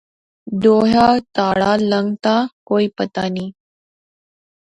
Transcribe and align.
دوہا 0.61 1.07
تہاڑا 1.33 1.71
لنگتھا 1.89 2.35
کوئی 2.67 2.85
پتہ 2.97 3.23
نیں 3.33 3.51